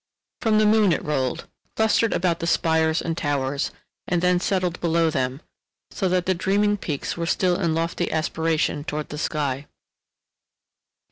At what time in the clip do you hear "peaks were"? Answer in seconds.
6.75-7.27